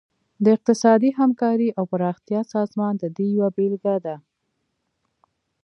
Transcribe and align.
د 0.43 0.45
اقتصادي 0.55 1.09
همکارۍ 1.19 1.69
او 1.77 1.83
پراختیا 1.91 2.41
سازمان 2.53 2.93
د 2.97 3.03
دې 3.17 3.27
یوه 3.37 3.49
بیلګه 3.55 3.95
ده 4.05 4.15